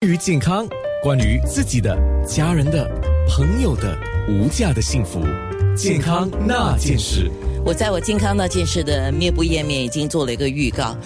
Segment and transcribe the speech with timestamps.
[0.00, 0.64] 关于健康，
[1.02, 2.88] 关于自己的、家人的、
[3.28, 5.20] 朋友的无价的幸福，
[5.76, 7.28] 健康那件事。
[7.64, 10.96] 我在我健康那件事的面部页面已经做了一个预告。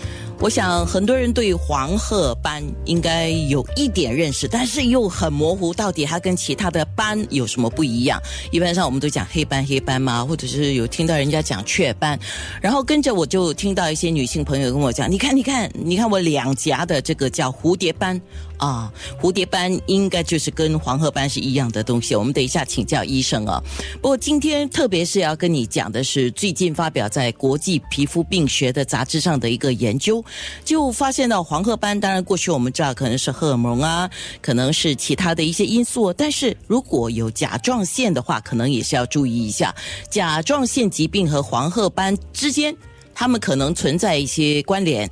[0.43, 8.21] 我想很多人对黄褐斑应该有一点认识，但是又很模糊，到底它跟其他的斑有什么不一样？
[8.51, 12.19] 一般上我们都讲黑斑黑斑嘛，或者是有听到人家讲雀斑，
[12.61, 18.21] 然后跟着我就听到一些女性朋友跟我讲，你看，你看，你看我两颊的这个叫蝴蝶斑
[18.57, 22.17] 啊，蝴蝶斑应该就是跟黄褐斑是一样的东西。
[22.17, 23.63] 我们等一下请教医生啊。
[24.01, 30.23] 不过今天特别是要跟你讲的是最近发表在国际皮肤病学的杂志上的一个研究。
[30.65, 39.75] 就发现到黄褐斑，当然过去我们知道可能是荷尔蒙啊，可能是其他的一些因素，但是如果有甲状腺的话，可能也是要注意一下
[40.11, 42.77] 甲状腺疾病和黄褐斑之间，
[43.15, 45.11] 它们可能存在一些关联。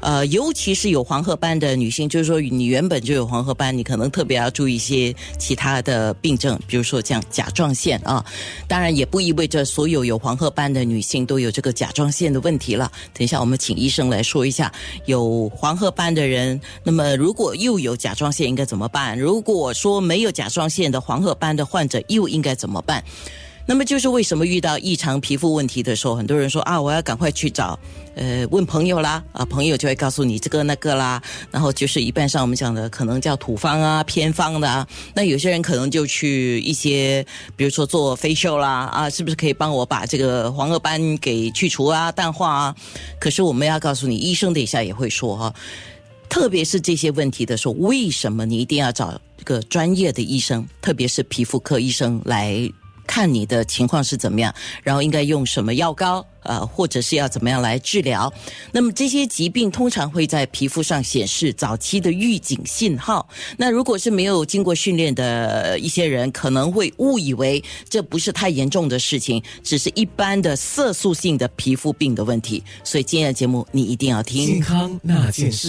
[0.00, 8.24] 呃，尤其是有黄褐斑的女性，就是说你原本就有黄褐斑，你可能特别要注意一些其他的病症，比如说像甲状腺啊。
[8.66, 12.90] 当然，也不意味着所有有黄褐斑的女性都有这个甲状腺的问题了。
[13.12, 14.72] 等一下，我们请医生来说一下，
[15.04, 19.18] 有黄褐斑的人，那么如果又有甲状腺应该怎么办？
[19.18, 23.04] 如果说没有甲状腺的黄褐斑的患者又应该怎么办？
[23.70, 27.78] 那么就是为什么遇到异常皮肤问题的时候，很多人说啊，我要赶快去找，
[28.16, 42.76] 呃，问朋友啦，啊，朋友就会告诉你这个那个啦，然后就是一般上我们讲的可能叫土方啊、偏方的啊，那有些人可能就去一些，比如说做非瘦啦，啊，是不是可以帮我把这个黄褐斑给去除啊、淡化啊？
[43.20, 45.54] 可是我们要告诉你，医生等一下也会说哈，
[46.28, 52.68] 特别是这些问题的时候，为什么你一定要找这个专业的医生，特别是皮肤科医生来？
[53.10, 58.32] 看你的情况是怎么样，然后应该用什么药膏，呃，或者是要怎么样来治疗。
[58.70, 63.28] 那么这些疾病通常会在皮肤上显示早期的预警信号。
[63.56, 72.62] 那如果是没有经过训练的一些人，可能会误以为这不是太严重的事情，只是一般的色素性的皮肤病的问题。
[72.84, 74.46] 所以今天的节目你一定要听。
[74.46, 75.68] 健康那件事。